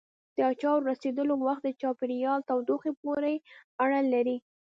[0.35, 3.35] د اچارو رسېدلو وخت د چاپېریال تودوخې پورې
[3.83, 4.37] اړه لري.